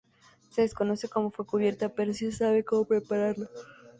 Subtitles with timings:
[0.49, 3.47] Se desconoce cómo fue descubierta, pero sí se sabe como prepararla.